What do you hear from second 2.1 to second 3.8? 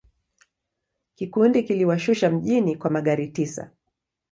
mjini kwa magari tisa.